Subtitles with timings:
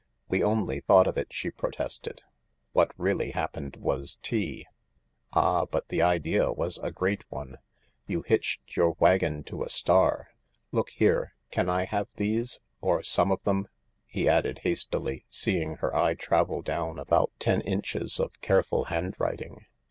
[0.29, 2.23] "We only thought of it," she protested;
[2.71, 4.65] "what really happened was tea.""
[5.33, 7.57] Ah, but the idea was a great one.
[8.07, 10.29] You hitched your wagon to a star.
[10.71, 13.67] Look here, can I have these, or some of them?"
[14.07, 19.67] he added hastily, seeing her eye travel down about ten inches of careful handwriting.